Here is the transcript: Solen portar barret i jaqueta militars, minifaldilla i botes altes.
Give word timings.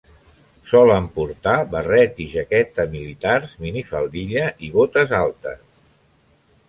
Solen 0.69 1.09
portar 1.17 1.53
barret 1.75 2.17
i 2.25 2.27
jaqueta 2.33 2.87
militars, 2.95 3.53
minifaldilla 3.67 4.49
i 4.69 4.71
botes 4.79 5.15
altes. 5.23 5.63